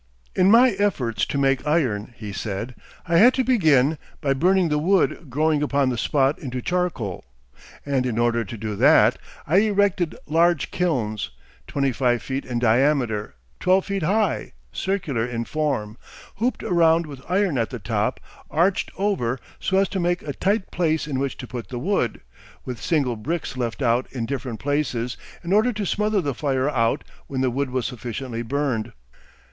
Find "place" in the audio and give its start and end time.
20.71-21.05